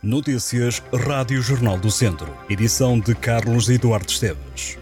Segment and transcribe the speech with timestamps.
[0.00, 2.32] Notícias Rádio Jornal do Centro.
[2.48, 4.78] Edição de Carlos Eduardo Esteves.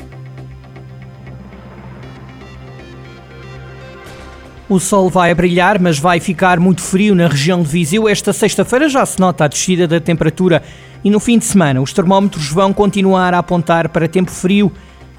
[4.69, 8.07] O sol vai brilhar, mas vai ficar muito frio na região de Viseu.
[8.07, 10.63] Esta sexta-feira já se nota a descida da temperatura
[11.03, 14.71] e no fim de semana os termómetros vão continuar a apontar para tempo frio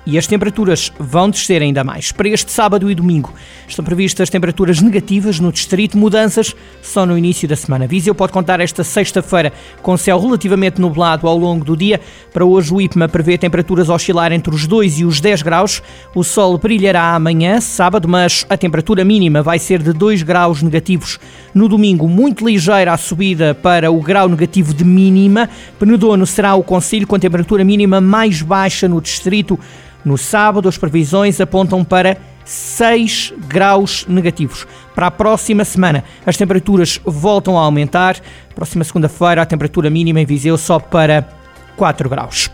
[0.07, 2.13] e as temperaturas vão descer ainda mais.
[2.13, 3.33] Para este sábado e domingo
[3.67, 7.85] estão previstas temperaturas negativas no distrito, mudanças só no início da semana.
[7.85, 9.51] Viseu pode contar esta sexta-feira
[9.81, 11.99] com céu relativamente nublado ao longo do dia.
[12.31, 15.83] Para hoje o IPMA prevê temperaturas oscilar entre os 2 e os 10 graus.
[16.15, 21.19] O sol brilhará amanhã, sábado, mas a temperatura mínima vai ser de 2 graus negativos.
[21.53, 25.49] No domingo, muito ligeira a subida para o grau negativo de mínima.
[25.77, 29.59] Penedono será o conselho com temperatura mínima mais baixa no distrito.
[30.05, 34.65] No sábado, as previsões apontam para 6 graus negativos.
[34.95, 38.17] Para a próxima semana, as temperaturas voltam a aumentar.
[38.55, 41.27] Próxima segunda-feira, a temperatura mínima em Viseu sobe para
[41.75, 42.49] 4 graus.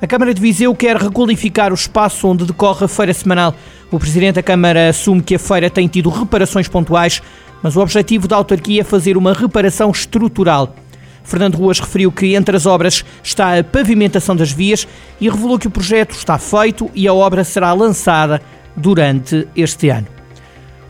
[0.00, 3.54] A Câmara de Viseu quer requalificar o espaço onde decorre a feira semanal.
[3.90, 7.20] O Presidente da Câmara assume que a feira tem tido reparações pontuais,
[7.62, 10.74] mas o objetivo da autarquia é fazer uma reparação estrutural.
[11.22, 14.86] Fernando Ruas referiu que entre as obras está a pavimentação das vias
[15.20, 18.40] e revelou que o projeto está feito e a obra será lançada
[18.76, 20.18] durante este ano.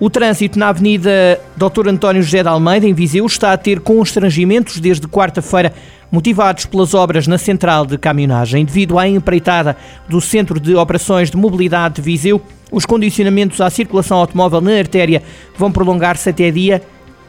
[0.01, 1.89] O trânsito na Avenida Dr.
[1.89, 5.75] António José de Almeida, em Viseu, está a ter constrangimentos desde quarta-feira,
[6.09, 8.65] motivados pelas obras na central de caminhonagem.
[8.65, 9.77] Devido à empreitada
[10.09, 12.41] do Centro de Operações de Mobilidade de Viseu,
[12.71, 15.21] os condicionamentos à circulação automóvel na artéria
[15.56, 16.81] vão prolongar-se até dia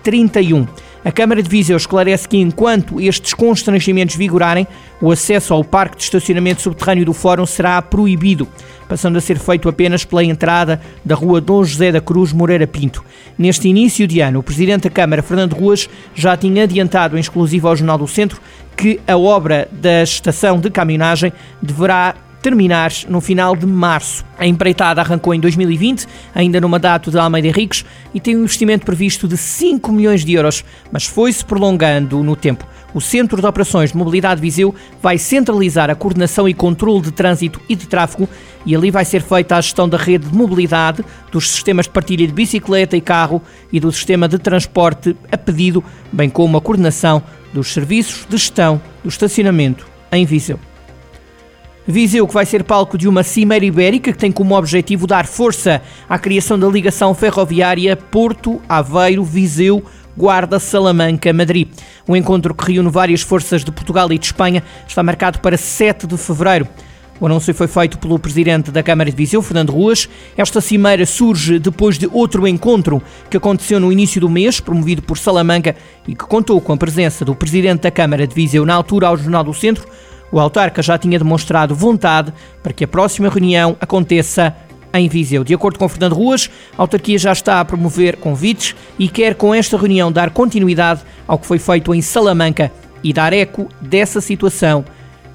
[0.03, 0.67] 31.
[1.03, 4.67] A Câmara de Viseu esclarece que, enquanto estes constrangimentos vigorarem,
[5.01, 8.47] o acesso ao parque de estacionamento subterrâneo do Fórum será proibido,
[8.87, 13.03] passando a ser feito apenas pela entrada da rua Dom José da Cruz Moreira Pinto.
[13.37, 17.69] Neste início de ano, o Presidente da Câmara, Fernando Ruas, já tinha adiantado em exclusivo
[17.69, 18.41] ao Jornal do Centro
[18.75, 24.25] que a obra da estação de caminhonagem deverá terminar no final de março.
[24.37, 28.85] A empreitada arrancou em 2020, ainda no mandato de Almeida Henriques, e tem um investimento
[28.85, 32.65] previsto de 5 milhões de euros, mas foi-se prolongando no tempo.
[32.93, 37.61] O Centro de Operações de Mobilidade Viseu vai centralizar a coordenação e controle de trânsito
[37.69, 38.27] e de tráfego
[38.65, 42.25] e ali vai ser feita a gestão da rede de mobilidade, dos sistemas de partilha
[42.25, 43.41] de bicicleta e carro
[43.71, 47.21] e do sistema de transporte a pedido, bem como a coordenação
[47.53, 50.59] dos serviços de gestão do estacionamento em Viseu.
[51.91, 55.81] Viseu, que vai ser palco de uma cimeira ibérica que tem como objetivo dar força
[56.07, 59.83] à criação da ligação ferroviária Porto, Aveiro, Viseu,
[60.15, 61.67] Guarda, Salamanca, Madrid.
[62.07, 66.05] O encontro que reúne várias forças de Portugal e de Espanha está marcado para 7
[66.05, 66.67] de fevereiro.
[67.19, 70.07] O anúncio foi feito pelo presidente da Câmara de Viseu, Fernando Ruas.
[70.37, 73.01] Esta cimeira surge depois de outro encontro
[73.31, 75.75] que aconteceu no início do mês, promovido por Salamanca
[76.07, 79.17] e que contou com a presença do presidente da Câmara de Viseu na altura ao
[79.17, 79.87] Jornal do Centro,
[80.31, 84.55] o autarca já tinha demonstrado vontade para que a próxima reunião aconteça
[84.93, 85.43] em Viseu.
[85.43, 89.53] De acordo com Fernando Ruas, a autarquia já está a promover convites e quer com
[89.53, 92.71] esta reunião dar continuidade ao que foi feito em Salamanca
[93.03, 94.83] e dar eco dessa situação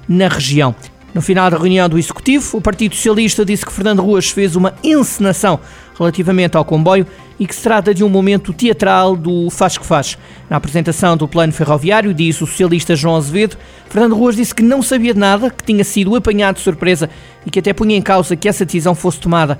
[0.07, 0.75] na região.
[1.15, 4.73] No final da reunião do Executivo, o Partido Socialista disse que Fernando Ruas fez uma
[4.83, 5.61] encenação
[5.97, 7.07] relativamente ao comboio
[7.39, 10.17] e que se trata de um momento teatral do Faz que Faz.
[10.49, 13.55] Na apresentação do plano ferroviário, disse o socialista João Azevedo,
[13.89, 17.09] Fernando Ruas disse que não sabia de nada, que tinha sido apanhado de surpresa
[17.45, 19.57] e que até punha em causa que essa decisão fosse tomada.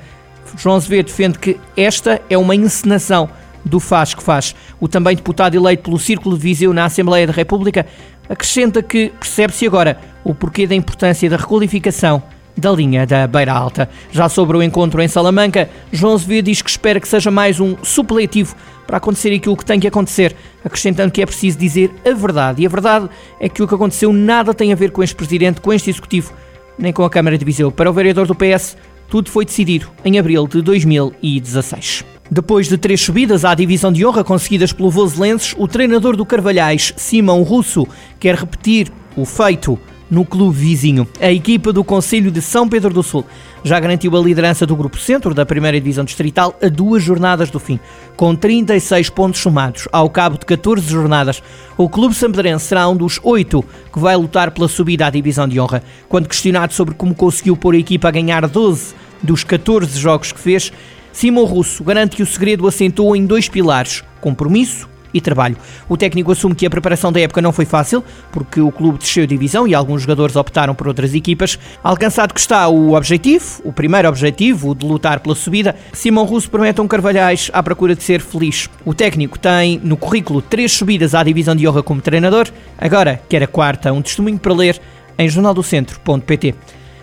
[0.57, 3.29] João Azevedo defende que esta é uma encenação
[3.65, 4.55] do Faz que Faz.
[4.79, 7.85] O também deputado eleito pelo Círculo de Viseu na Assembleia da República
[8.29, 12.23] acrescenta que percebe-se agora o porquê da importância da requalificação
[12.57, 13.89] da linha da Beira Alta.
[14.11, 17.75] Já sobre o encontro em Salamanca, João Azevedo diz que espera que seja mais um
[17.83, 18.55] supletivo
[18.87, 22.61] para acontecer aquilo que tem que acontecer, acrescentando que é preciso dizer a verdade.
[22.61, 23.09] E a verdade
[23.39, 26.33] é que o que aconteceu nada tem a ver com este presidente, com este executivo,
[26.77, 27.71] nem com a Câmara de Viseu.
[27.71, 28.77] Para o vereador do PS,
[29.09, 32.14] tudo foi decidido em abril de 2016.
[32.29, 36.91] Depois de três subidas à divisão de honra conseguidas pelo Voselenses, o treinador do Carvalhais,
[36.97, 37.87] Simão Russo,
[38.19, 39.79] quer repetir o feito
[40.09, 41.07] no clube vizinho.
[41.19, 43.25] A equipa do Conselho de São Pedro do Sul
[43.63, 47.59] já garantiu a liderança do Grupo Centro da primeira divisão distrital a duas jornadas do
[47.59, 47.79] fim,
[48.15, 51.41] com 36 pontos somados ao cabo de 14 jornadas.
[51.77, 55.59] O clube sampedrense será um dos oito que vai lutar pela subida à divisão de
[55.59, 55.83] honra.
[56.09, 60.39] Quando questionado sobre como conseguiu pôr a equipa a ganhar 12 dos 14 jogos que
[60.39, 60.71] fez,
[61.15, 65.55] Simão Russo garante que o segredo assentou em dois pilares: compromisso e trabalho.
[65.87, 68.03] O técnico assume que a preparação da época não foi fácil,
[68.33, 71.57] porque o clube desceu divisão e alguns jogadores optaram por outras equipas.
[71.81, 76.51] Alcançado que está o objetivo, o primeiro objetivo, o de lutar pela subida, Simão Russo
[76.51, 78.69] promete um Carvalhais à procura de ser feliz.
[78.83, 83.41] O técnico tem no currículo três subidas à divisão de honra como treinador, agora quer
[83.41, 84.81] a quarta, um testemunho para ler
[85.17, 86.55] em jornaldocentro.pt.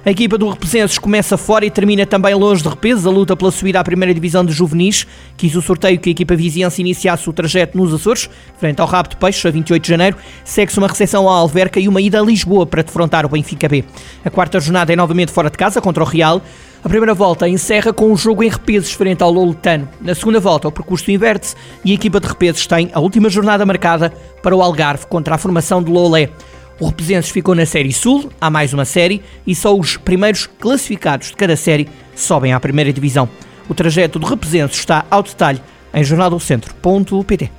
[0.04, 3.52] A equipa do Repesenses começa fora e termina também longe de Repeses, a luta pela
[3.52, 5.06] subida à primeira divisão de juvenis.
[5.36, 8.28] Quis o sorteio que a equipa viziense iniciasse o trajeto nos Açores,
[8.58, 10.16] frente ao Rabo de Peixe, a 28 de janeiro.
[10.44, 13.84] Segue-se uma recepção à Alverca e uma ida a Lisboa para defrontar o Benfica B.
[14.24, 16.42] A quarta jornada é novamente fora de casa, contra o Real.
[16.82, 19.88] A primeira volta encerra com um jogo em Repeses frente ao Loletano.
[20.00, 21.54] Na segunda volta, o percurso inverte-se
[21.84, 24.12] e a equipa de Repeses tem a última jornada marcada
[24.42, 26.28] para o Algarve contra a formação de Lolé.
[26.82, 31.28] O Repesenses ficou na Série Sul, há mais uma série, e só os primeiros classificados
[31.28, 33.28] de cada série sobem à primeira divisão.
[33.68, 35.62] O trajeto do Repesenses está ao detalhe
[35.94, 37.52] em jornaldocentro.pt.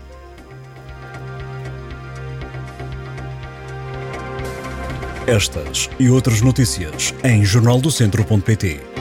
[5.26, 8.93] Estas e outras notícias em jornaldocentro.pt.